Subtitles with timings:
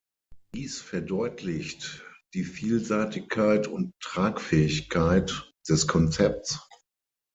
[0.55, 2.03] Dies verdeutlicht
[2.33, 6.67] die Vielseitigkeit und Tragfähigkeit des Konzepts.